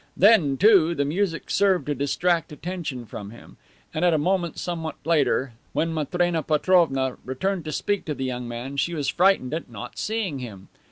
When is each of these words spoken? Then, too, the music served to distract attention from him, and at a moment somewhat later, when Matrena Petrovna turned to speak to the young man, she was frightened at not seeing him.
Then, 0.17 0.57
too, 0.57 0.95
the 0.95 1.05
music 1.05 1.51
served 1.51 1.85
to 1.85 1.93
distract 1.93 2.51
attention 2.51 3.05
from 3.05 3.29
him, 3.29 3.57
and 3.93 4.03
at 4.03 4.15
a 4.15 4.17
moment 4.17 4.57
somewhat 4.57 4.95
later, 5.05 5.53
when 5.73 5.93
Matrena 5.93 6.41
Petrovna 6.41 7.17
turned 7.39 7.65
to 7.65 7.71
speak 7.71 8.05
to 8.05 8.15
the 8.15 8.25
young 8.25 8.47
man, 8.47 8.77
she 8.77 8.95
was 8.95 9.09
frightened 9.09 9.53
at 9.53 9.69
not 9.69 9.99
seeing 9.99 10.39
him. 10.39 10.69